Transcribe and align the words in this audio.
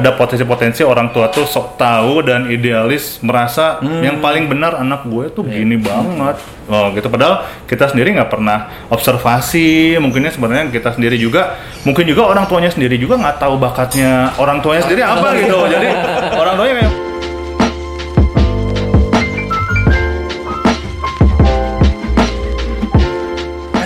ada 0.00 0.16
potensi-potensi 0.16 0.80
orang 0.80 1.12
tua 1.12 1.28
tuh 1.28 1.44
sok 1.44 1.76
tahu 1.76 2.24
dan 2.24 2.48
idealis 2.48 3.20
merasa 3.20 3.76
yang 4.00 4.18
paling 4.24 4.48
benar 4.48 4.80
anak 4.80 5.04
gue 5.04 5.28
tuh 5.28 5.44
gini 5.44 5.76
banget. 5.76 6.40
Oh 6.70 6.88
gitu. 6.96 7.12
Padahal 7.12 7.44
kita 7.68 7.92
sendiri 7.92 8.16
nggak 8.16 8.32
pernah 8.32 8.88
observasi. 8.88 10.00
Mungkinnya 10.00 10.32
sebenarnya 10.32 10.72
kita 10.72 10.96
sendiri 10.96 11.20
juga 11.20 11.60
mungkin 11.84 12.08
juga 12.08 12.32
orang 12.32 12.48
tuanya 12.48 12.72
sendiri 12.72 12.96
juga 12.96 13.20
nggak 13.20 13.36
tahu 13.36 13.60
bakatnya 13.60 14.32
orang 14.40 14.64
tuanya 14.64 14.82
sendiri 14.88 15.04
apa 15.04 15.28
gitu. 15.44 15.58
Jadi 15.68 15.88
orang 16.32 16.54
tuanya 16.56 16.74
kayak 16.80 16.92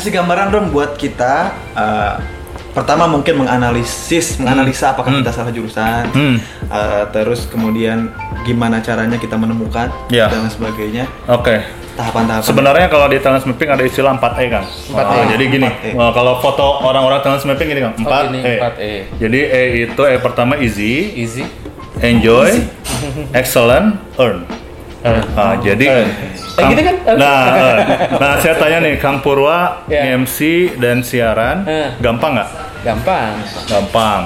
kasih 0.04 0.20
gambaran 0.20 0.52
dong 0.52 0.66
buat 0.68 1.00
kita 1.00 1.34
eh, 1.72 2.14
pertama 2.75 3.06
mungkin 3.06 3.38
menganalisis 3.38 4.36
menganalisa 4.36 4.91
apakah 4.91 5.09
Hmm. 5.09 5.23
kita 5.23 5.30
salah 5.30 5.48
jurusan 5.48 6.04
Hmm. 6.11 6.36
eh, 6.66 7.02
terus 7.09 7.46
kemudian 7.46 8.10
gimana 8.42 8.78
caranya 8.78 9.14
kita 9.14 9.34
menemukan 9.34 9.88
Ya. 10.09 10.27
dan 10.27 10.47
sebagainya 10.47 11.06
oke 11.24 11.62
tahapan-tahapan 11.95 12.42
Sebenarnya 12.42 12.87
kalau 12.91 13.06
di 13.06 13.23
talent 13.23 13.47
mapping 13.47 13.70
ada 13.70 13.83
istilah 13.83 14.10
4E 14.12 14.50
kan. 14.50 14.66
4E. 14.66 15.14
Oh, 15.14 15.24
jadi 15.30 15.45
gini, 15.47 15.69
4E. 15.70 15.91
eh, 15.95 16.10
kalau 16.10 16.42
foto 16.42 16.83
orang-orang 16.83 17.23
talent 17.23 17.47
mapping 17.47 17.70
gini 17.70 17.80
kan, 17.80 17.92
4E. 17.95 18.27
gini, 18.27 18.41
4E. 18.59 18.92
Jadi 19.16 19.38
E 19.47 19.62
itu 19.86 20.02
E 20.02 20.14
pertama 20.19 20.59
easy, 20.59 21.14
Easy. 21.14 21.47
enjoy, 22.02 22.50
excellent, 23.33 23.95
earn. 24.16 24.42
Nah, 25.04 25.60
jadi 25.60 25.86
gitu 26.56 26.80
kan? 26.80 26.96
Nah, 27.20 27.40
eh, 27.60 27.76
nah 28.16 28.32
saya 28.40 28.56
tanya 28.56 28.80
nih, 28.80 28.96
Kang 28.96 29.20
Purwa, 29.20 29.84
Ya. 29.84 30.16
MC 30.16 30.72
dan 30.80 31.04
siaran, 31.04 31.68
Eh. 31.68 31.92
gampang 32.00 32.40
nggak? 32.40 32.50
Gampang. 32.80 33.32
Gampang. 33.68 34.22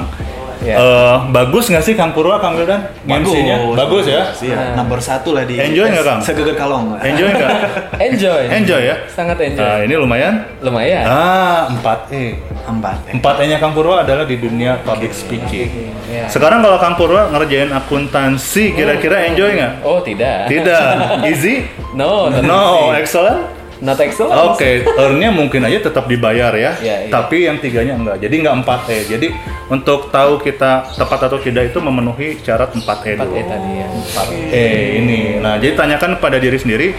Ya. 0.58 0.74
Eh, 0.74 1.16
bagus 1.30 1.70
nggak 1.70 1.84
sih 1.86 1.94
Kang 1.94 2.10
Purwa, 2.10 2.42
Kang 2.42 2.58
Wildan? 2.58 2.82
MC-nya? 3.06 3.62
Bagus 3.78 4.10
ya? 4.10 4.26
Iya, 4.34 4.74
nomor 4.74 4.98
satu 4.98 5.30
lah 5.30 5.46
di 5.46 5.54
Enjoy 5.54 5.86
nggak, 5.86 6.02
Kang? 6.02 6.20
Segeger 6.20 6.58
kalong 6.58 6.98
Enjoy 6.98 7.30
nggak? 7.30 7.50
Enjoy. 8.10 8.42
Enjoy 8.50 8.80
ya? 8.82 8.96
Sangat 9.06 9.38
enjoy. 9.38 9.62
Nah, 9.62 9.78
ini 9.86 9.94
lumayan. 9.94 10.34
Lumayan. 10.58 11.04
Ah, 11.06 11.70
4E. 11.70 12.42
empat 12.68 12.96
ya. 13.08 13.12
Empat 13.16 13.34
E-nya 13.40 13.56
Kang 13.56 13.72
Purwa 13.72 14.02
adalah 14.04 14.28
di 14.28 14.36
dunia 14.36 14.76
public 14.82 15.14
speaking. 15.14 15.94
Ya. 16.10 16.28
Sekarang 16.28 16.60
kalau 16.60 16.76
Kang 16.76 16.98
Purwa 16.98 17.30
ngerjain 17.32 17.70
akuntansi, 17.72 18.74
kira-kira 18.74 19.24
enjoy 19.30 19.56
nggak? 19.56 19.72
Oh, 19.86 20.02
tidak. 20.04 20.50
Tidak. 20.52 20.82
Easy? 21.30 21.64
No, 21.94 22.28
No. 22.28 22.92
easy. 22.92 23.00
Excellent? 23.06 23.57
Not 23.78 23.98
excellent. 24.02 24.34
Oke, 24.54 24.82
earn-nya 24.84 25.30
mungkin 25.30 25.62
aja 25.62 25.78
tetap 25.78 26.10
dibayar 26.10 26.50
ya, 26.50 26.74
Iya, 26.82 26.96
iya. 27.06 27.10
tapi 27.10 27.46
yang 27.46 27.62
tiganya 27.62 27.94
enggak. 27.94 28.16
Jadi 28.18 28.34
enggak 28.42 28.56
4 28.66 28.90
E. 28.90 28.98
Jadi 29.06 29.28
untuk 29.70 30.10
tahu 30.10 30.42
kita 30.42 30.98
tepat 30.98 31.30
atau 31.30 31.38
tidak 31.38 31.70
itu 31.70 31.78
memenuhi 31.78 32.42
syarat 32.42 32.74
4 32.74 32.82
E 33.06 33.12
4 33.14 33.22
dulu. 33.22 33.38
Tadi 33.38 33.70
ya. 33.78 33.86
4 33.86 34.26
E 34.50 34.66
ini. 34.98 35.20
Nah, 35.38 35.54
jadi 35.62 35.78
tanyakan 35.78 36.18
pada 36.18 36.42
diri 36.42 36.58
sendiri, 36.58 36.90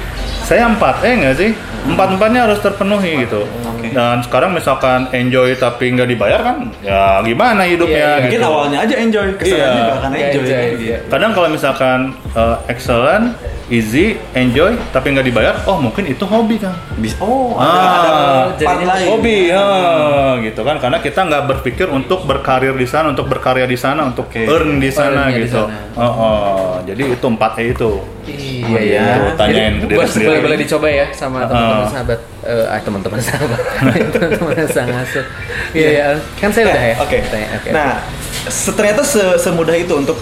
saya 0.47 0.71
4 0.71 1.03
E 1.03 1.11
nggak 1.19 1.35
sih? 1.35 1.51
Empat 1.79 2.07
empatnya 2.15 2.47
harus 2.47 2.59
terpenuhi 2.59 3.27
gitu. 3.27 3.43
Dan 3.91 4.21
sekarang 4.21 4.51
misalkan 4.51 4.99
enjoy 5.11 5.53
tapi 5.55 5.89
nggak 5.89 6.07
dibayar 6.07 6.39
kan, 6.39 6.57
ya 6.79 7.19
gimana 7.21 7.61
hidupnya 7.63 7.95
Iya, 7.95 8.05
iya. 8.05 8.15
gitu. 8.15 8.23
Mungkin 8.25 8.41
awalnya 8.45 8.77
aja 8.79 8.95
enjoy, 8.97 9.27
kesannya 9.33 9.57
Iya. 9.57 9.69
nggak 9.69 9.95
akan 9.95 10.09
Nggak 10.09 10.21
enjoy. 10.21 10.41
enjoy, 10.41 10.63
gitu. 10.69 10.83
iya. 10.85 10.97
Kadang 11.05 11.31
kalau 11.31 11.47
misalkan 11.47 11.99
uh, 12.31 12.57
excellent, 12.65 13.25
easy, 13.67 14.05
enjoy, 14.33 14.71
tapi 14.89 15.07
nggak 15.11 15.25
dibayar, 15.25 15.55
oh 15.63 15.77
mungkin 15.77 16.03
itu 16.05 16.23
hobi 16.23 16.57
kan? 16.57 16.73
Bisa- 16.95 17.17
Oh, 17.19 17.53
Ah, 17.53 17.67
ada, 17.67 18.11
ada 18.49 18.63
part 18.63 18.81
lain. 18.81 19.07
hobi 19.09 19.37
ya 19.47 19.65
gitu 20.39 20.61
kan 20.61 20.77
karena 20.77 20.97
kita 20.97 21.19
nggak 21.21 21.43
berpikir 21.47 21.87
untuk 21.87 22.23
berkarir 22.23 22.71
di 22.73 22.85
sana 22.85 23.09
untuk 23.09 23.27
berkarya 23.27 23.65
di 23.65 23.75
sana 23.75 24.05
untuk 24.05 24.25
Oke. 24.25 24.41
earn 24.41 24.77
di 24.77 24.89
sana 24.89 25.27
Earn-nya 25.27 25.35
di 25.35 25.43
gitu 25.43 25.59
sana. 25.61 25.75
oh, 25.95 26.13
oh. 26.15 26.71
jadi 26.81 27.03
itu 27.09 27.27
4 27.27 27.37
E 27.57 27.63
itu 27.69 27.91
Iya 28.29 28.79
iya. 28.79 29.01
ya. 29.01 29.15
Tanyain 29.33 29.73
Jadi, 29.75 29.83
diri 29.83 29.95
boleh, 29.95 30.05
sendiri. 30.07 30.27
boleh, 30.29 30.41
boleh 30.43 30.57
dicoba 30.59 30.87
ya 30.87 31.05
sama 31.11 31.37
teman-teman 31.43 31.81
Ah. 31.81 31.89
sahabat 31.89 32.19
eh 32.49 32.65
ah, 32.65 32.81
teman-teman 32.81 33.21
sahabat. 33.21 33.61
teman-teman 34.13 34.65
sang 34.67 34.89
asuh. 34.89 35.25
Iya 35.71 35.89
ya. 35.93 36.05
Kan 36.41 36.49
saya 36.49 36.73
udah 36.73 36.81
ya. 36.81 36.95
Oke. 36.97 37.17
Tanya, 37.29 37.47
oke. 37.55 37.69
Nah, 37.69 38.01
ternyata 38.73 39.01
se- 39.05 39.37
semudah 39.37 39.77
itu 39.77 39.93
untuk 39.93 40.17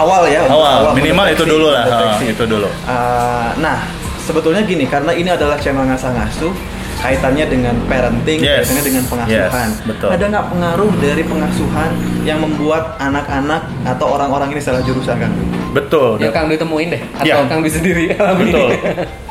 awal 0.00 0.24
ya. 0.28 0.48
untuk 0.48 0.56
awal 0.56 0.96
minimal 0.96 1.26
itu 1.28 1.44
dulu 1.44 1.68
lah 1.68 1.84
mendeteksi. 1.84 2.24
Ah, 2.24 2.32
itu 2.32 2.44
dulu 2.48 2.68
Ah, 2.88 3.48
nah, 3.60 3.84
sebetulnya 4.24 4.64
gini, 4.64 4.88
karena 4.88 5.12
ini 5.12 5.28
adalah 5.28 5.60
channel 5.60 5.84
ngasah-ngasuh, 5.84 6.52
kaitannya 6.96 7.44
dengan 7.44 7.74
parenting, 7.84 8.38
Yes. 8.40 8.66
kaitannya 8.66 8.84
dengan 8.84 9.04
pengasuhan. 9.04 9.68
Yes, 9.68 9.84
betul. 9.84 10.08
Ada 10.08 10.24
nggak 10.26 10.46
pengaruh 10.48 10.90
dari 10.96 11.22
pengasuhan 11.22 11.90
yang 12.22 12.38
membuat 12.40 12.96
anak-anak 12.96 13.62
atau 13.84 14.06
orang-orang 14.10 14.48
ini 14.50 14.60
salah 14.60 14.80
jurusan 14.80 15.16
kan? 15.18 15.32
betul 15.72 16.16
Yang 16.16 16.32
Kang 16.32 16.48
ditemuin 16.48 16.88
deh 16.88 17.02
atau 17.12 17.26
Iya. 17.28 17.34
Kang 17.44 17.60
Dwi 17.60 17.68
sendiri 17.68 18.04
betul 18.40 18.68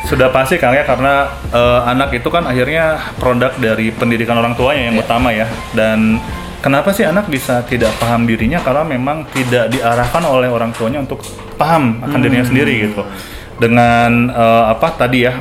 sudah 0.05 0.29
pasti 0.29 0.61
kang 0.61 0.77
ya 0.77 0.85
karena 0.85 1.25
eh, 1.49 1.79
anak 1.83 2.13
itu 2.13 2.29
kan 2.29 2.45
akhirnya 2.45 3.01
produk 3.17 3.49
dari 3.57 3.89
pendidikan 3.89 4.37
orang 4.37 4.53
tuanya 4.53 4.93
yang 4.93 4.95
Iya. 4.95 5.03
utama 5.09 5.33
ya 5.33 5.49
dan 5.73 6.21
kenapa 6.61 6.93
sih 6.93 7.01
anak 7.01 7.25
bisa 7.25 7.65
tidak 7.65 7.97
paham 7.97 8.29
dirinya 8.29 8.61
karena 8.61 8.85
memang 8.85 9.25
tidak 9.33 9.73
diarahkan 9.73 10.21
oleh 10.21 10.45
orang 10.45 10.69
tuanya 10.69 11.01
untuk 11.01 11.17
paham 11.57 12.05
akan 12.05 12.19
dirinya 12.21 12.45
sendiri 12.45 12.85
gitu 12.85 13.01
dengan 13.57 14.29
eh, 14.29 14.63
apa 14.69 14.87
tadi 14.93 15.25
ya 15.25 15.33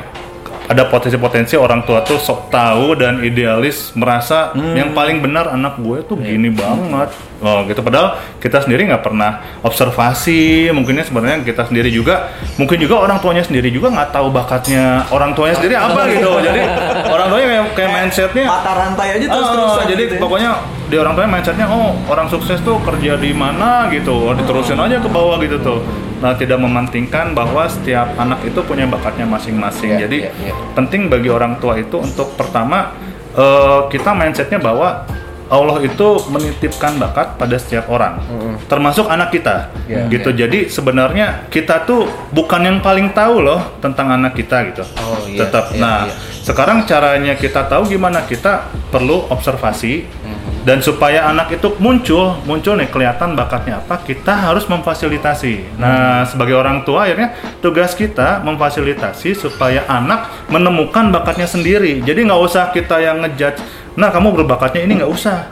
ada 0.65 0.89
potensi-potensi 0.89 1.53
orang 1.53 1.85
tua 1.85 2.01
tuh 2.01 2.17
sok 2.17 2.49
tahu 2.49 2.97
dan 2.97 3.21
idealis 3.21 3.93
merasa 3.93 4.49
yang 4.73 4.91
paling 4.91 5.21
benar 5.21 5.53
anak 5.53 5.77
gue 5.77 6.01
tuh 6.01 6.17
gini 6.17 6.49
banget. 6.49 7.13
Oh 7.39 7.61
gitu. 7.69 7.85
Padahal 7.85 8.17
kita 8.41 8.65
sendiri 8.65 8.89
nggak 8.89 9.03
pernah 9.03 9.45
observasi. 9.61 10.73
Mungkinnya 10.73 11.05
sebenarnya 11.05 11.45
kita 11.45 11.69
sendiri 11.69 11.93
juga 11.93 12.33
mungkin 12.57 12.81
juga 12.81 12.97
orang 12.97 13.21
tuanya 13.21 13.43
sendiri 13.45 13.69
juga 13.69 13.93
nggak 13.93 14.09
tahu 14.09 14.27
bakatnya 14.33 15.05
orang 15.13 15.37
tuanya 15.37 15.55
sendiri 15.57 15.75
apa 15.77 16.01
gitu. 16.09 16.31
Jadi 16.41 16.61
orang 17.05 17.27
tuanya 17.29 17.47
kayak, 17.47 17.65
kayak 17.77 17.91
mindsetnya 17.93 18.45
Mata 18.49 18.71
rantai 18.73 19.07
aja 19.19 19.25
terus 19.29 19.45
Ah, 19.45 19.53
terusan. 19.53 19.85
jadi 19.93 20.01
gitu 20.09 20.15
ya. 20.17 20.21
pokoknya 20.21 20.51
di 20.85 20.95
orang 20.95 21.17
tuanya 21.17 21.31
mindsetnya 21.33 21.65
oh 21.65 21.97
orang 22.05 22.29
sukses 22.29 22.61
tuh 22.61 22.77
kerja 22.85 23.17
di 23.17 23.33
mana 23.33 23.89
gitu 23.89 24.29
oh, 24.29 24.33
diterusin 24.33 24.77
aja 24.77 25.01
ke 25.01 25.09
bawah 25.09 25.41
gitu 25.41 25.57
tuh 25.57 25.79
nah 26.21 26.33
tidak 26.33 26.61
memantingkan 26.61 27.33
bahwa 27.33 27.65
setiap 27.65 28.13
anak 28.15 28.45
itu 28.45 28.61
punya 28.61 28.85
bakatnya 28.85 29.25
masing-masing 29.25 29.97
Iya, 29.97 30.05
jadi 30.05 30.17
iya, 30.29 30.31
iya. 30.41 30.53
penting 30.73 31.09
bagi 31.09 31.27
orang 31.27 31.57
tua 31.57 31.75
itu 31.75 31.97
untuk 31.97 32.37
pertama 32.37 32.93
eh, 33.33 33.79
kita 33.89 34.13
mindsetnya 34.13 34.61
bahwa 34.61 35.03
Allah 35.45 35.77
itu 35.85 36.25
menitipkan 36.33 36.97
bakat 36.97 37.37
pada 37.37 37.53
setiap 37.61 37.85
orang, 37.85 38.17
termasuk 38.65 39.05
anak 39.05 39.29
kita, 39.29 39.69
Iya, 39.85 40.09
gitu. 40.09 40.33
Jadi 40.33 40.73
sebenarnya 40.73 41.45
kita 41.53 41.85
tuh 41.85 42.09
bukan 42.33 42.65
yang 42.65 42.81
paling 42.81 43.13
tahu 43.13 43.45
loh 43.45 43.77
tentang 43.77 44.09
anak 44.09 44.33
kita 44.33 44.73
gitu. 44.73 44.81
Oh, 44.97 45.21
iya, 45.29 45.45
Tetap. 45.45 45.69
iya, 45.69 45.77
nah, 45.77 45.99
iya. 46.09 46.17
sekarang 46.41 46.89
caranya 46.89 47.37
kita 47.37 47.61
tahu 47.69 47.85
gimana 47.85 48.25
kita 48.25 48.73
perlu 48.89 49.29
observasi 49.29 50.09
Mhm. 50.09 50.34
Dan 50.65 50.81
supaya 50.81 51.29
anak 51.29 51.61
itu 51.61 51.77
muncul, 51.77 52.41
muncul 52.49 52.73
nih 52.73 52.89
kelihatan 52.89 53.37
bakatnya 53.37 53.85
apa, 53.85 54.01
kita 54.01 54.33
harus 54.33 54.65
memfasilitasi. 54.65 55.77
Nah, 55.77 56.25
sebagai 56.25 56.57
orang 56.57 56.81
tua 56.81 57.05
akhirnya 57.05 57.37
tugas 57.61 57.93
kita 57.93 58.41
memfasilitasi 58.41 59.37
supaya 59.37 59.85
anak 59.85 60.49
menemukan 60.49 61.13
bakatnya 61.13 61.45
sendiri. 61.45 62.01
Jadi 62.01 62.25
nggak 62.25 62.41
usah 62.41 62.73
kita 62.73 62.97
yang 62.97 63.21
ngejudge. 63.21 63.61
Nah, 63.93 64.09
kamu 64.09 64.41
berbakatnya 64.41 64.81
ini 64.89 65.05
nggak 65.05 65.13
usah. 65.13 65.45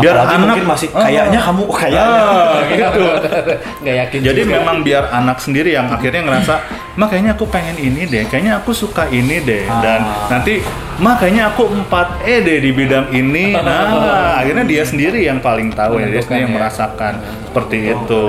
Biar 0.00 0.14
Apalagi 0.16 0.34
anak 0.40 0.46
mungkin 0.56 0.66
masih 0.72 0.88
Ah. 0.94 1.00
kayaknya 1.04 1.40
kamu 1.42 1.62
kayaknya. 1.68 2.04
Ah, 2.06 2.60
gitu. 2.70 3.04
Nggak 3.82 3.96
yakin. 3.98 4.18
Jadi 4.22 4.40
juga. 4.46 4.52
memang 4.56 4.76
biar 4.86 5.04
anak 5.10 5.38
sendiri 5.42 5.70
yang 5.74 5.90
akhirnya 5.90 6.22
ngerasa, 6.22 6.54
mah 6.96 7.06
kayaknya 7.06 7.32
aku 7.32 7.44
pengen 7.46 7.76
ini 7.76 8.04
deh, 8.04 8.24
kayaknya 8.24 8.56
aku 8.56 8.72
suka 8.72 9.04
ini 9.08 9.40
deh, 9.40 9.68
dan 9.78 10.00
Ah. 10.00 10.28
nanti, 10.30 10.64
mah 10.96 11.14
kayaknya 11.14 11.48
aku 11.48 11.68
4 11.68 12.24
E 12.24 12.40
deh 12.40 12.58
di 12.58 12.70
bidang 12.72 13.08
ini. 13.10 13.52
Nah, 13.56 14.40
akhirnya 14.40 14.64
dia 14.64 14.82
sendiri 14.82 15.20
yang 15.20 15.38
paling 15.38 15.68
tahu 15.70 15.98
ya, 15.98 16.08
dia 16.08 16.20
sendiri 16.20 16.42
yang 16.42 16.52
ya. 16.52 16.58
merasakan 16.58 17.14
seperti 17.46 17.76
itu. 17.90 18.24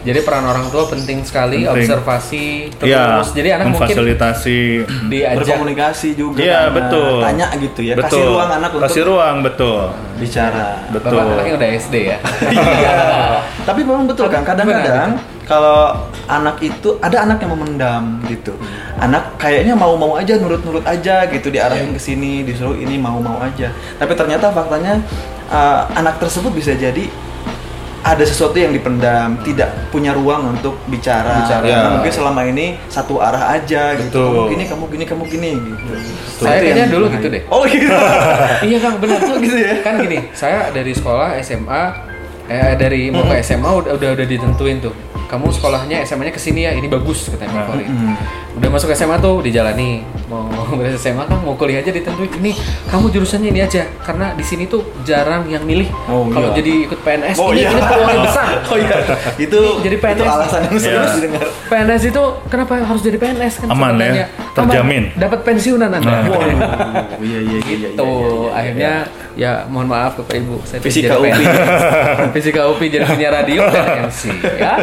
Jadi 0.00 0.18
peran 0.24 0.42
orang 0.42 0.66
tua 0.66 0.88
penting 0.88 1.20
sekali, 1.20 1.62
Penting. 1.62 1.76
observasi 1.76 2.44
terus. 2.74 2.88
Ya, 2.88 3.20
Jadi 3.30 3.48
anak 3.52 3.64
mungkin 3.68 3.84
memfasilitasi. 3.84 4.60
diajak 5.12 5.44
Berkomunikasi 5.44 6.08
juga. 6.16 6.40
Iya 6.40 6.60
kan. 6.64 6.72
betul. 6.72 7.14
Tanya 7.20 7.46
gitu 7.54 7.80
ya. 7.84 7.94
Betul. 7.94 8.08
Kasih 8.08 8.22
ruang 8.26 8.50
anak 8.50 8.70
untuk 8.72 8.84
Kasih 8.88 9.02
ruang 9.04 9.36
betul. 9.44 9.82
bicara. 10.16 10.68
Betul. 10.88 11.12
Bapak 11.12 11.32
anaknya 11.36 11.54
udah 11.54 11.68
SD 11.76 11.94
ya. 12.08 12.18
Iya. 12.50 12.96
Tapi 13.62 13.80
memang 13.84 14.08
betul 14.08 14.26
kan 14.26 14.42
kadang-kadang 14.42 15.20
kalau 15.50 15.98
anak 16.30 16.62
itu 16.62 16.94
ada 17.02 17.26
anak 17.26 17.42
yang 17.42 17.58
memendam 17.58 18.22
gitu. 18.30 18.54
Anak 19.02 19.34
kayaknya 19.34 19.74
mau-mau 19.74 20.14
aja 20.14 20.38
nurut-nurut 20.38 20.86
aja 20.86 21.26
gitu 21.26 21.50
diarahin 21.50 21.90
ke 21.90 21.98
sini, 21.98 22.46
disuruh 22.46 22.78
ini 22.78 22.94
mau-mau 23.02 23.42
aja. 23.42 23.74
Tapi 23.98 24.14
ternyata 24.14 24.54
faktanya 24.54 25.02
uh, 25.50 25.90
anak 25.98 26.22
tersebut 26.22 26.54
bisa 26.54 26.78
jadi 26.78 27.10
ada 28.00 28.24
sesuatu 28.24 28.56
yang 28.56 28.72
dipendam, 28.72 29.42
tidak 29.42 29.90
punya 29.90 30.14
ruang 30.14 30.54
untuk 30.54 30.78
bicara. 30.86 31.44
Bicara. 31.44 31.66
Ya. 31.66 31.82
mungkin 31.98 32.14
selama 32.14 32.46
ini 32.46 32.78
satu 32.86 33.18
arah 33.18 33.58
aja 33.58 33.98
gitu. 33.98 34.06
Betul. 34.06 34.30
Kamu 34.30 34.50
gini, 34.54 34.64
kamu 34.70 34.84
gini, 34.86 35.04
kamu 35.04 35.24
gini 35.26 35.50
gitu. 35.58 35.92
Saya 36.46 36.62
kayaknya 36.62 36.86
dulu 36.94 37.10
gitu 37.10 37.26
deh. 37.26 37.42
Oh 37.50 37.66
gitu. 37.66 37.90
iya 38.70 38.78
kang 38.78 39.02
benar 39.02 39.18
tuh 39.18 39.36
Gitu 39.42 39.58
ya? 39.58 39.82
Kan 39.82 39.98
gini, 39.98 40.30
saya 40.30 40.70
dari 40.70 40.94
sekolah 40.94 41.36
SMA 41.42 41.82
eh, 42.46 42.72
dari 42.78 43.10
mau 43.12 43.26
ke 43.26 43.42
SMA 43.44 43.68
udah 43.68 43.92
udah 43.98 44.08
udah 44.14 44.26
ditentuin 44.26 44.78
tuh 44.80 44.94
kamu 45.30 45.46
sekolahnya 45.54 46.02
SMA-nya 46.02 46.34
ke 46.34 46.42
sini 46.42 46.66
ya 46.66 46.74
ini 46.74 46.90
bagus 46.90 47.30
katanya 47.30 47.62
favorit 47.62 47.86
udah 48.52 48.68
masuk 48.68 48.90
SMA 48.90 49.16
tuh 49.16 49.38
dijalani 49.40 50.02
mau 50.26 50.46
beres 50.78 50.96
SMA 50.96 51.22
kan 51.22 51.38
mau 51.38 51.54
kuliah 51.54 51.78
aja 51.78 51.88
ditentuin 51.88 52.26
ini 52.36 52.52
kamu 52.84 53.06
jurusannya 53.08 53.48
ini 53.48 53.60
aja 53.60 53.86
karena 54.00 54.32
di 54.32 54.42
sini 54.42 54.66
tuh 54.66 54.82
jarang 55.02 55.46
yang 55.46 55.62
milih 55.62 55.86
Oh, 56.04 56.26
kalau 56.26 56.50
iya. 56.50 56.56
jadi 56.56 56.72
ikut 56.84 56.98
PNS 57.00 57.36
Oh, 57.36 57.50
ini 57.50 57.60
iya. 57.60 57.70
ini 57.70 57.80
peluangnya 57.80 58.20
besar 58.22 58.46
Oh 58.70 58.76
iya, 58.76 58.96
itu 59.36 59.60
Jadi 59.80 59.96
PNS. 59.96 60.16
itu 60.16 60.24
alasan 60.26 60.60
yang 60.60 60.76
sering 60.76 60.96
Iya. 60.96 61.14
didengar. 61.14 61.46
PNS 61.64 62.02
itu 62.04 62.22
kenapa 62.46 62.72
harus 62.76 63.00
jadi 63.00 63.16
PNS 63.16 63.54
kan 63.56 63.68
Aman 63.70 63.92
ya, 63.96 64.26
terjamin. 64.52 65.04
Dapat 65.14 65.38
pensiunan 65.40 65.88
anda 65.88 66.02
Nah. 66.02 66.22
Waduh. 66.26 66.58
Oh, 67.14 67.22
iya 67.26 67.38
iya 67.40 67.58
iya 67.60 67.76
iya. 67.76 67.88
Tuh, 67.92 68.06
iya, 68.06 68.26
iya. 68.26 68.50
akhirnya 68.52 68.92
ya 69.32 69.52
mohon 69.64 69.86
maaf 69.86 70.12
Bapak 70.16 70.36
Ibu, 70.36 70.58
saya 70.64 70.78
Fisika 70.80 71.14
jadi 71.14 71.22
UPI. 71.22 71.30
PNS. 71.32 71.82
Fisika 72.34 72.60
UPI 72.68 72.86
jadi 72.90 73.04
punya 73.06 73.28
radio 73.32 73.60
dan 73.64 73.86
MC 74.04 74.20
ya. 74.56 74.74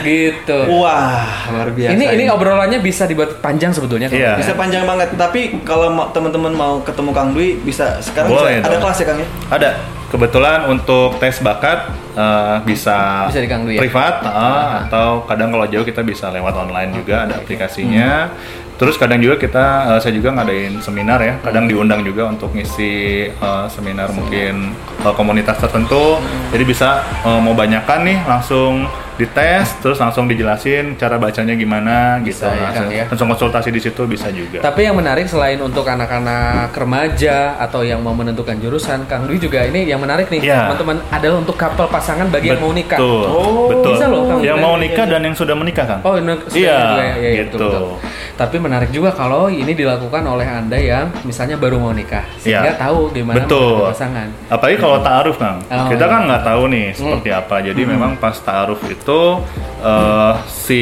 Gitu. 0.00 0.58
Wah, 0.74 1.24
luar 1.48 1.70
biasa. 1.70 1.94
ini 1.94 2.04
ini 2.12 2.24
obrolannya 2.26 2.78
bisa 2.80 3.03
dibuat 3.04 3.38
panjang 3.38 3.70
sebetulnya 3.70 4.08
kalau 4.08 4.20
Iya. 4.20 4.32
bisa. 4.36 4.52
bisa 4.52 4.52
panjang 4.54 4.84
banget, 4.84 5.08
tapi 5.14 5.40
kalau 5.62 5.88
teman-teman 6.10 6.52
mau 6.52 6.74
ketemu 6.80 7.10
Kang 7.10 7.30
Dwi 7.32 7.58
bisa 7.60 7.98
sekarang 7.98 8.30
Boleh 8.32 8.58
bisa, 8.58 8.68
ada 8.68 8.76
kelas 8.78 8.96
ya 8.96 9.06
Kang 9.06 9.18
ya? 9.18 9.28
Ada. 9.50 9.70
Kebetulan 10.04 10.70
untuk 10.70 11.18
tes 11.18 11.42
bakat 11.42 11.90
eh, 12.14 12.56
bisa, 12.62 13.26
Bisa 13.26 13.40
di 13.42 13.50
Kang 13.50 13.66
Dwi 13.66 13.74
ya? 13.74 13.80
privat 13.82 14.22
ah, 14.22 14.86
atau 14.86 15.26
kadang 15.26 15.50
kalau 15.50 15.66
jauh 15.66 15.82
kita 15.82 16.00
bisa 16.00 16.30
lewat 16.30 16.54
online 16.54 16.94
juga 16.94 17.26
ada 17.26 17.34
aplikasinya. 17.36 18.30
Terus 18.74 18.94
kadang 18.94 19.18
juga 19.18 19.38
kita 19.38 19.94
eh, 19.94 19.98
saya 19.98 20.14
juga 20.14 20.30
ngadain 20.34 20.78
seminar 20.78 21.18
ya. 21.18 21.34
Kadang 21.42 21.66
diundang 21.66 22.02
juga 22.02 22.30
untuk 22.30 22.54
ngisi 22.54 23.26
eh, 23.26 23.66
seminar 23.66 24.14
mungkin 24.14 24.70
eh, 25.02 25.14
komunitas 25.14 25.58
tertentu. 25.58 26.22
Jadi 26.54 26.62
bisa 26.62 27.02
eh, 27.26 27.40
mau 27.42 27.54
banyakan 27.54 28.00
nih 28.06 28.18
langsung 28.22 28.86
dites 29.14 29.78
terus 29.78 29.98
langsung 30.02 30.26
dijelasin 30.26 30.98
cara 30.98 31.16
bacanya 31.16 31.54
gimana 31.54 32.18
gitu. 32.20 32.42
Bisa 32.44 32.50
ya, 32.50 32.68
Kang, 32.74 32.90
ya? 32.90 33.04
Langsung 33.06 33.28
konsultasi 33.30 33.70
di 33.70 33.78
situ 33.78 34.02
bisa 34.04 34.28
juga. 34.34 34.58
Tapi 34.58 34.80
yang 34.84 34.98
menarik 34.98 35.30
selain 35.30 35.62
untuk 35.62 35.86
anak-anak 35.86 36.74
remaja 36.74 37.54
atau 37.56 37.86
yang 37.86 38.02
mau 38.02 38.10
menentukan 38.10 38.58
jurusan, 38.58 39.06
Kang 39.06 39.30
Dwi 39.30 39.38
juga 39.38 39.62
ini 39.62 39.86
yang 39.86 40.02
menarik 40.02 40.26
nih, 40.30 40.42
Iya. 40.42 40.66
teman-teman 40.66 40.96
adalah 41.10 41.36
untuk 41.38 41.54
couple 41.54 41.86
pasangan 41.86 42.26
bagi 42.26 42.50
yang 42.50 42.58
mau 42.58 42.74
nikah. 42.74 42.98
Betul. 42.98 43.24
Oh, 43.30 43.66
betul. 43.70 43.92
bisa 43.94 44.06
loh, 44.10 44.22
Kang. 44.26 44.40
Yang 44.42 44.58
Iya, 44.58 44.64
mau 44.66 44.74
iya, 44.74 44.82
nikah 44.82 45.04
iya. 45.06 45.12
dan 45.14 45.20
yang 45.22 45.36
sudah 45.36 45.54
menikah, 45.54 45.84
Kang. 45.86 46.00
Oh, 46.02 46.14
sudah 46.18 46.36
Iya, 46.50 46.74
juga 46.74 47.02
ya, 47.04 47.14
ya, 47.14 47.14
ya, 47.14 47.30
gitu. 47.46 47.56
betul, 47.58 47.70
betul. 47.70 47.96
Tapi 48.34 48.56
menarik 48.58 48.90
juga 48.90 49.10
kalau 49.14 49.46
ini 49.46 49.72
dilakukan 49.72 50.22
oleh 50.26 50.42
anda 50.42 50.74
yang 50.74 51.06
misalnya 51.22 51.54
baru 51.54 51.78
mau 51.78 51.94
nikah, 51.94 52.26
sehingga 52.42 52.74
Iya. 52.74 52.82
tahu 52.82 53.14
gimana 53.14 53.46
Betul. 53.46 53.94
pasangan. 53.94 54.28
Apalagi 54.50 54.76
kalau 54.82 54.98
ta'aruf, 54.98 55.36
Kang. 55.38 55.62
Oh, 55.70 55.86
kita 55.86 56.04
iya. 56.04 56.12
kan 56.12 56.20
nggak 56.26 56.42
tahu 56.42 56.62
nih 56.66 56.86
seperti 56.90 57.30
apa. 57.30 57.56
Jadi 57.62 57.82
memang 57.86 58.18
pas 58.18 58.34
ta'aruf 58.34 58.82
itu 58.84 59.03
eh, 59.06 60.32
si 60.46 60.80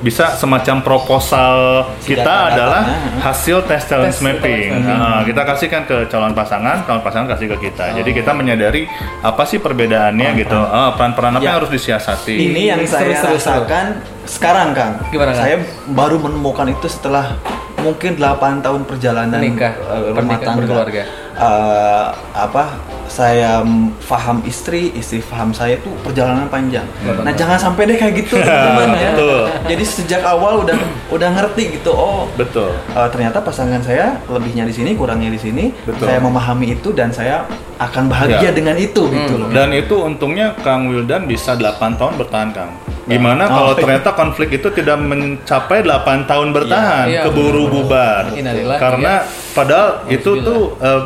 bisa 0.00 0.32
semacam 0.32 0.80
proposal 0.80 1.84
Si 1.98 2.10
kita 2.10 2.24
data-datanya, 2.24 2.50
adalah 2.50 2.82
heeh. 2.82 3.20
hasil 3.20 3.56
tes 3.62 3.82
talent 3.84 4.10
Tes 4.10 4.18
mapping. 4.18 4.40
talent 4.66 4.82
mapping. 4.82 4.98
Nah, 4.98 5.20
kita 5.22 5.42
kasihkan 5.44 5.82
ke 5.84 5.96
calon 6.06 6.32
pasangan, 6.32 6.82
calon 6.82 6.98
pasangan 7.00 7.26
kasih 7.28 7.46
ke 7.52 7.68
kita. 7.68 7.94
Jadi 7.94 8.10
Oh. 8.10 8.16
kita 8.16 8.32
menyadari 8.32 8.82
apa 9.20 9.42
sih 9.44 9.58
perbedaannya 9.58 10.30
gitu. 10.36 10.56
Ah, 10.56 10.92
peran-peran 10.92 11.32
apa 11.32 11.40
Ya. 11.40 11.46
yang 11.46 11.56
harus 11.58 11.70
disiasati. 11.70 12.34
Ini 12.34 12.62
yang 12.68 12.80
saya 12.82 13.14
seru, 13.14 13.36
seru. 13.36 13.62
rasakan 13.62 13.86
sekarang 14.24 14.68
Kang. 14.72 14.92
Gimana, 15.08 15.30
Kang? 15.30 15.42
Saya 15.42 15.56
baru 15.86 16.16
menemukan 16.18 16.66
itu 16.66 16.86
setelah 16.86 17.38
mungkin 17.78 18.12
8 18.14 18.60
tahun 18.60 18.82
perjalanan 18.82 19.38
Menikah, 19.38 19.72
eh, 19.72 20.10
rumah 20.10 20.16
pernikahan, 20.16 20.44
tangga. 20.44 20.60
berkeluarga. 20.60 21.02
Eh, 21.32 22.06
apa 22.34 22.64
saya 23.10 23.60
m- 23.60 23.90
faham 23.98 24.38
istri, 24.42 24.94
istri 24.94 25.18
faham 25.18 25.50
saya 25.50 25.74
tuh 25.76 25.90
perjalanan 26.00 26.46
panjang. 26.46 26.86
Nah, 27.02 27.34
jangan 27.34 27.58
sampai 27.58 27.84
deh 27.84 27.96
kayak 27.96 28.14
gitu 28.16 28.38
teman-teman 28.40 28.94
ya. 28.94 29.10
Betul. 29.12 29.40
Jadi 29.66 29.84
sejak 29.84 30.22
awal 30.22 30.62
udah 30.62 30.78
udah 31.10 31.28
ngerti 31.28 31.74
gitu. 31.74 31.90
Oh, 31.90 32.30
Betul. 32.32 32.70
eh, 32.88 33.08
ternyata 33.10 33.42
pasangan 33.42 33.82
saya 33.82 34.16
lebihnya 34.24 34.62
di 34.62 34.72
sini, 34.72 34.94
kurangnya 34.94 35.28
di 35.28 35.36
sini. 35.36 35.74
Betul. 35.82 36.06
Saya 36.06 36.22
memahami 36.22 36.72
itu 36.72 36.88
dan 36.90 37.10
saya 37.10 37.42
akan 37.76 38.06
bahagia 38.06 38.38
Ya. 38.40 38.52
dengan 38.52 38.76
itu 38.76 39.02
gitu 39.04 39.34
loh. 39.36 39.48
Dan 39.50 39.72
itu 39.72 39.98
untungnya 39.98 40.54
Kang 40.60 40.86
Wildan 40.86 41.24
bisa 41.24 41.52
8 41.52 41.96
tahun 41.96 42.14
bertahan, 42.14 42.52
Kang. 42.52 42.70
Gimana 43.02 43.42
Oh, 43.44 43.50
kalau 43.50 43.72
iya. 43.72 43.80
ternyata 43.80 44.10
konflik 44.12 44.54
itu 44.54 44.70
tidak 44.70 44.94
mencapai 44.96 45.82
8 45.82 46.22
tahun 46.24 46.52
bertahan, 46.52 47.06
Iya. 47.08 47.20
keburu 47.26 47.66
bubar. 47.66 48.30
Innalillahi, 48.30 48.78
Karena 48.78 49.24
padahal 49.50 50.06
itu 50.06 50.30
tuh 50.38 50.76
eh, 50.78 51.02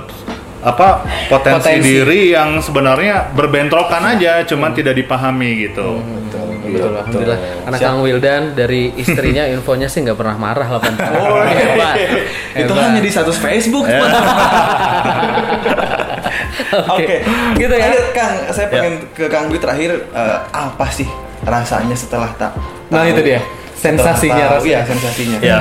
apa 0.64 1.04
potensi, 1.28 1.60
Potensi. 1.60 1.84
diri 1.84 2.32
yang 2.32 2.56
sebenarnya 2.58 3.36
berbentrokan 3.36 4.16
aja, 4.16 4.40
cuman 4.48 4.72
tidak 4.72 4.96
dipahami 4.96 5.68
gitu. 5.68 6.00
Betul, 6.00 6.56
betul. 6.64 6.88
Alhamdulillah. 6.88 7.38
Anak 7.68 7.78
Kang 7.78 8.00
Wildan 8.00 8.42
dari 8.56 8.88
istrinya 8.96 9.44
infonya 9.52 9.86
sih 9.86 10.00
nggak 10.00 10.16
pernah 10.16 10.34
marah 10.34 10.64
8 10.64 10.80
tahun. 10.96 11.20
Oh, 11.20 11.44
Hebat. 11.44 11.94
itu 12.56 12.72
Hebat. 12.72 12.80
hanya 12.80 13.00
di 13.04 13.10
status 13.12 13.36
Facebook. 13.36 13.84
Ya. 13.84 14.00
Oke, 16.94 17.22
Gitu 17.54 17.74
ya. 17.74 17.86
Lanjut, 17.90 18.06
Kang. 18.14 18.34
Saya 18.50 18.66
pengen 18.68 18.94
ke 19.12 19.24
Kang 19.28 19.46
Dwi 19.50 19.58
terakhir 19.60 19.90
eh, 20.10 20.38
apa 20.50 20.86
sih 20.90 21.06
rasanya 21.44 21.94
setelah 21.94 22.30
tak? 22.34 22.52
Nah, 22.90 23.04
itu 23.06 23.20
dia. 23.20 23.40
Sensasinya 23.76 24.58
rasanya. 24.58 24.64
Iya, 24.64 24.80
sensasinya. 24.88 25.38
Ya. 25.44 25.60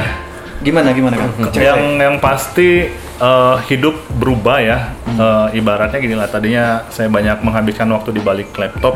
Gimana 0.63 0.95
gimana 0.95 1.19
Kang? 1.19 1.31
yang 1.35 1.51
Ceritain. 1.51 1.99
yang 1.99 2.15
pasti 2.23 2.87
eh, 3.19 3.55
hidup 3.67 4.02
berubah 4.23 4.57
ya. 4.63 4.77
Eh, 5.05 5.59
ibaratnya 5.59 5.99
gini 5.99 6.15
lah 6.15 6.31
tadinya 6.31 6.87
saya 6.87 7.11
banyak 7.11 7.43
menghabiskan 7.43 7.91
waktu 7.91 8.15
di 8.15 8.23
balik 8.23 8.55
laptop. 8.55 8.95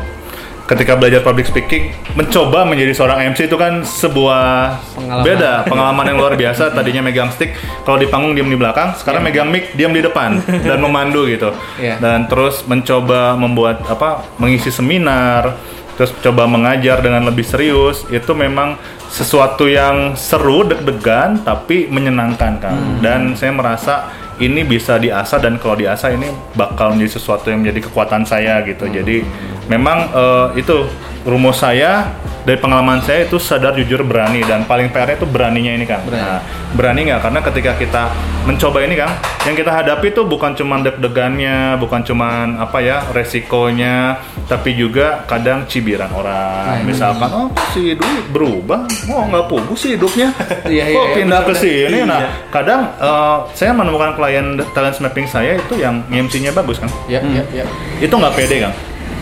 Ketika 0.67 0.99
belajar 0.99 1.23
public 1.23 1.47
speaking 1.47 1.95
mencoba 2.11 2.67
menjadi 2.67 2.91
seorang 2.91 3.31
MC 3.31 3.47
itu 3.47 3.55
kan 3.55 3.87
sebuah 3.87 4.75
Pengalaman. 4.99 5.23
beda 5.23 5.51
pengalaman 5.71 6.05
yang 6.11 6.17
luar 6.19 6.35
biasa. 6.35 6.71
Tadinya 6.71 7.03
megang 7.03 7.31
stick 7.31 7.55
kalau 7.83 7.95
di 7.95 8.07
panggung 8.07 8.35
diam 8.35 8.47
di 8.47 8.55
belakang 8.55 8.91
sekarang 8.95 9.23
megang 9.23 9.47
mic 9.47 9.75
diam 9.75 9.91
di 9.91 10.03
depan 10.03 10.39
dan 10.67 10.79
memandu 10.79 11.23
gitu. 11.27 11.51
Iya. 11.79 11.99
dan 12.03 12.27
terus 12.27 12.67
mencoba 12.67 13.35
membuat 13.39 13.83
apa 13.87 14.27
mengisi 14.39 14.67
seminar 14.67 15.55
terus 15.95 16.13
coba 16.21 16.45
mengajar 16.45 17.01
dengan 17.01 17.25
lebih 17.25 17.41
serius 17.41 18.05
itu 18.13 18.29
memang 18.37 18.77
sesuatu 19.09 19.65
yang 19.65 20.13
seru 20.13 20.61
deg-degan 20.61 21.41
tapi 21.41 21.89
menyenangkan 21.89 22.59
kan 22.61 22.75
dan 23.01 23.33
saya 23.33 23.49
merasa 23.49 23.93
ini 24.37 24.61
bisa 24.65 25.01
diasah 25.01 25.41
dan 25.41 25.57
kalau 25.57 25.73
diasah 25.77 26.13
ini 26.13 26.29
bakal 26.53 26.93
menjadi 26.93 27.17
sesuatu 27.17 27.49
yang 27.49 27.65
menjadi 27.65 27.89
kekuatan 27.89 28.23
saya 28.25 28.61
gitu. 28.65 28.85
Jadi 28.85 29.25
memang 29.65 30.09
eh, 30.13 30.61
itu 30.61 30.85
rumus 31.25 31.59
saya 31.59 32.13
dari 32.47 32.55
pengalaman 32.57 33.03
saya 33.03 33.27
itu 33.27 33.35
sadar 33.35 33.75
jujur 33.75 34.07
berani. 34.07 34.39
Dan 34.39 34.63
paling 34.63 34.87
PR 34.87 35.19
itu 35.19 35.27
beraninya 35.27 35.75
ini 35.75 35.83
kan 35.83 35.99
Berani. 36.07 36.23
Nah, 36.23 36.39
berani 36.71 37.01
nggak? 37.11 37.19
Karena 37.19 37.39
ketika 37.43 37.71
kita 37.75 38.03
mencoba 38.47 38.79
ini 38.87 38.95
kan 38.95 39.11
yang 39.43 39.55
kita 39.59 39.67
hadapi 39.67 40.15
itu 40.15 40.23
bukan 40.23 40.55
cuma 40.55 40.79
deg-degannya 40.79 41.75
bukan 41.75 41.99
cuma 42.07 42.47
apa 42.55 42.79
ya 42.79 43.03
resikonya 43.11 44.15
tapi 44.47 44.79
juga 44.79 45.27
kadang 45.27 45.67
cibiran 45.67 46.07
orang. 46.15 46.79
Nah, 46.79 46.87
misalkan 46.87 47.27
oh 47.27 47.47
si 47.75 47.91
Dwi 47.91 48.31
berubah. 48.31 48.87
Oh 49.11 49.27
nggak 49.27 49.45
pugu 49.51 49.75
sih 49.75 49.99
hidupnya. 49.99 50.31
Iya, 50.67 50.83
iya, 50.91 50.95
kok 50.99 51.05
iya, 51.07 51.15
pindah 51.15 51.41
ke 51.43 51.53
sini. 51.55 51.99
Nah 52.03 52.19
Iya. 52.23 52.29
kadang 52.51 52.81
eh, 52.95 53.37
saya 53.55 53.71
menemukan 53.75 54.15
klien 54.15 54.55
talent 54.71 54.95
mapping 54.99 55.27
saya 55.27 55.59
itu 55.59 55.75
yang 55.75 56.03
MC-nya 56.07 56.51
bagus 56.51 56.79
kan 56.79 56.87
Ya, 57.07 57.19
ya, 57.23 57.43
ya. 57.51 57.65
itu 57.99 58.11
nggak 58.11 58.33
pede 58.35 58.67
kan 58.67 58.73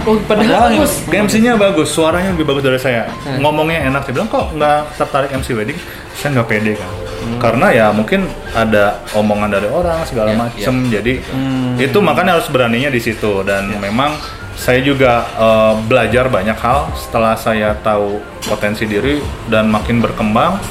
Oh, 0.05 0.15
padahal 0.21 0.45
Padahal 0.45 0.69
bagus. 0.77 0.93
MC-nya 1.03 1.53
bagus, 1.57 1.89
suaranya 1.89 2.29
lebih 2.29 2.45
bagus 2.45 2.61
dari 2.61 2.77
saya. 2.77 3.09
Hmm. 3.25 3.41
Ngomongnya 3.41 3.89
enak. 3.89 4.05
Dia 4.05 4.13
bilang 4.13 4.29
kok 4.29 4.53
nggak 4.53 4.79
tertarik 4.95 5.29
MC 5.33 5.47
wedding? 5.51 5.79
Saya 6.13 6.37
nggak 6.37 6.47
pede 6.47 6.73
kan. 6.77 6.85
Hmm. 6.85 7.39
Karena 7.41 7.67
ya 7.73 7.87
mungkin 7.89 8.23
ada 8.51 9.01
omongan 9.11 9.49
dari 9.49 9.65
orang 9.65 10.05
segala 10.05 10.29
Ya, 10.29 10.37
macem. 10.37 10.73
Jadi 10.87 11.13
Hmm. 11.25 11.73
itu 11.75 11.97
makanya 11.99 12.37
harus 12.37 12.45
beraninya 12.47 12.87
di 12.87 13.01
situ. 13.01 13.41
Dan 13.41 13.73
Ya. 13.73 13.81
memang 13.81 14.13
saya 14.55 14.79
juga 14.79 15.25
eh, 15.35 15.73
belajar 15.83 16.29
banyak 16.29 16.55
hal 16.55 16.93
setelah 16.95 17.33
saya 17.33 17.73
tahu 17.75 18.21
potensi 18.45 18.85
diri 18.85 19.19
dan 19.49 19.67
makin 19.67 19.99
berkembang. 19.99 20.61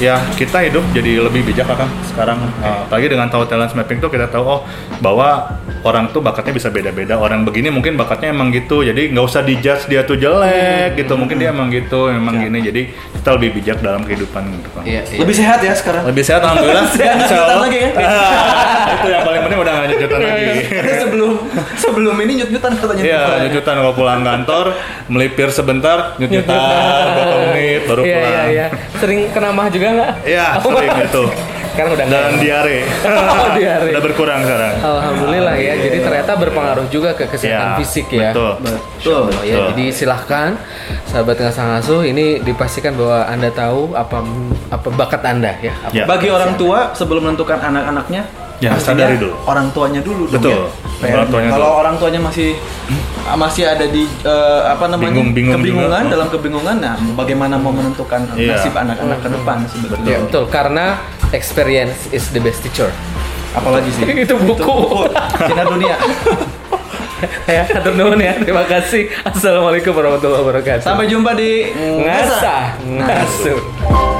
Ya 0.00 0.16
kita 0.34 0.58
hidup 0.60 0.82
jadi 0.90 1.20
lebih 1.20 1.44
bijak 1.44 1.68
kan 1.68 1.86
sekarang. 2.06 2.40
Apalagi 2.60 3.06
dengan 3.06 3.28
tahu 3.28 3.44
talent 3.44 3.70
mapping 3.72 3.98
tuh 3.98 4.08
kita 4.08 4.26
tahu 4.26 4.42
oh 4.42 4.60
bahwa 4.98 5.58
orang 5.82 6.10
tuh 6.10 6.18
bakatnya 6.18 6.52
bisa 6.52 6.68
beda-beda. 6.68 7.14
Orang 7.14 7.42
begini 7.42 7.68
mungkin 7.68 7.94
bakatnya 7.94 8.30
emang 8.30 8.50
gitu. 8.50 8.82
Jadi 8.82 9.10
nggak 9.10 9.22
usah 9.22 9.42
dijudge 9.42 9.86
dia 9.86 10.02
tuh 10.02 10.16
jelek 10.16 10.96
gitu. 10.96 11.14
Mungkin 11.14 11.36
dia 11.36 11.50
emang 11.50 11.68
gitu, 11.68 12.08
emang 12.08 12.34
Ya. 12.34 12.48
gini. 12.48 12.58
Jadi 12.62 12.82
kita 13.14 13.30
lebih 13.36 13.50
bijak 13.56 13.78
dalam 13.78 14.02
kehidupan 14.02 14.42
gitu 14.50 14.68
kan. 14.74 14.82
Iya, 14.82 15.02
iya. 15.06 15.18
Lebih 15.22 15.34
sehat 15.34 15.58
ya 15.60 15.72
sekarang. 15.72 16.02
Lebih 16.04 16.24
sehat 16.24 16.40
alhamdulillah. 16.40 16.86
Sehat, 16.98 17.14
Insya 17.14 17.34
nyutan 17.34 17.46
Allah. 17.46 17.62
lagi 17.62 17.78
ya? 17.78 17.90
itu 18.92 19.08
yang 19.08 19.22
paling 19.24 19.40
penting 19.42 19.58
udah 19.60 19.72
nggak 19.72 19.88
nyutan 19.92 20.20
lagi. 20.20 20.44
Karena 20.66 20.94
sebelum 20.98 21.32
sebelum 21.92 22.16
ini 22.18 22.32
nyut-nyutan 22.40 22.72
katanya. 22.74 23.02
Iya, 23.04 23.22
nyutan 23.52 23.74
kalau 23.76 23.92
pulang 23.92 24.24
kantor, 24.24 24.72
melipir 25.06 25.52
sebentar, 25.52 26.16
nyut-nyutan, 26.16 26.56
berapa 27.12 27.36
menit, 27.52 27.80
baru 27.84 28.00
Iya, 28.00 28.16
pulang. 28.16 28.32
iya, 28.32 28.42
iya. 28.48 28.66
Sering 28.96 29.20
kena 29.28 29.52
mah 29.52 29.68
juga 29.68 29.86
nggak? 29.92 30.10
Iya, 30.24 30.46
sering 30.58 30.90
itu. 31.04 31.24
Sekarang 31.72 31.96
udah 31.96 32.04
enggak. 32.04 32.20
dan 32.22 32.36
diare. 32.36 32.78
Oh, 33.08 33.48
diare. 33.56 33.88
udah 33.96 34.02
berkurang 34.04 34.40
sekarang. 34.44 34.74
Alhamdulillah 34.76 35.56
ya. 35.56 35.72
Jadi 35.80 35.98
ternyata 36.04 36.32
berpengaruh 36.36 36.86
juga 36.92 37.16
ke 37.16 37.24
kesehatan 37.24 37.64
Ya, 37.64 37.78
fisik 37.80 38.06
ya. 38.12 38.28
Betul. 38.36 38.52
Betul. 38.60 39.22
Ya, 39.40 39.56
jadi 39.72 39.84
silahkan 39.88 40.52
sahabat 41.08 41.40
ngasah 41.40 41.64
ngasuh 41.72 42.04
ini 42.04 42.44
dipastikan 42.44 42.92
bahwa 42.92 43.24
anda 43.24 43.48
tahu 43.48 43.96
apa 43.96 44.20
apa 44.68 44.88
bakat 44.92 45.24
anda 45.24 45.56
ya. 45.60 45.72
Apa 45.80 45.96
Ya. 45.96 46.04
Bagi 46.04 46.28
orang 46.28 46.56
tua 46.56 46.92
sebelum 46.92 47.24
menentukan 47.24 47.56
anak-anaknya, 47.56 48.28
Ya, 48.60 48.76
sadari 48.76 49.16
dulu. 49.16 49.32
Orang 49.42 49.72
tuanya 49.72 49.98
dulu 49.98 50.28
dong 50.28 50.38
Betul. 50.38 50.52
ya. 50.54 50.91
Orang 51.02 51.28
tuanya 51.28 51.50
Kalau 51.50 51.70
orang 51.76 51.94
tuanya 51.98 52.20
masih 52.20 52.50
masih 53.32 53.64
ada 53.64 53.86
di 53.86 54.06
eh, 54.22 54.60
apa 54.64 54.86
namanya 54.86 55.10
Bingung, 55.10 55.30
bingung 55.32 55.54
kebingungan 55.58 56.02
juga. 56.02 56.12
dalam 56.12 56.28
kebingungan, 56.28 56.76
nah 56.78 56.94
bagaimana 57.14 57.54
mau 57.56 57.70
menentukan 57.70 58.30
Iya. 58.32 58.54
nasib 58.54 58.72
anak-anak 58.72 59.18
ke 59.18 59.28
depan 59.30 59.56
sebetulnya. 59.66 60.06
Ya, 60.06 60.18
betul 60.20 60.44
karena 60.46 60.84
experience 61.30 62.06
is 62.10 62.30
the 62.30 62.38
best 62.38 62.62
teacher. 62.62 62.90
Apalagi 63.52 63.90
sih? 63.90 64.04
Itu 64.24 64.38
buku. 64.38 65.06
Sinar 65.42 65.66
dunia. 65.66 65.96
ya, 67.50 67.62
hatur 67.64 67.94
nuhun 67.94 68.18
ya. 68.18 68.34
Terima 68.36 68.64
kasih. 68.64 69.10
Assalamualaikum 69.22 69.92
warahmatullahi 69.92 70.42
wabarakatuh. 70.42 70.82
Sampai 70.82 71.06
jumpa 71.06 71.34
di 71.34 71.70
ngasah 71.98 72.78
ngasuh. 72.80 74.11